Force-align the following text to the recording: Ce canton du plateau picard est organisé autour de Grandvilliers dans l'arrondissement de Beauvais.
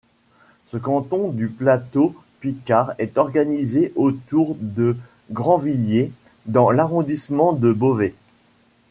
Ce 0.65 0.77
canton 0.77 1.29
du 1.29 1.47
plateau 1.47 2.15
picard 2.39 2.93
est 2.97 3.19
organisé 3.19 3.93
autour 3.95 4.55
de 4.59 4.97
Grandvilliers 5.29 6.11
dans 6.47 6.71
l'arrondissement 6.71 7.53
de 7.53 7.71
Beauvais. 7.71 8.15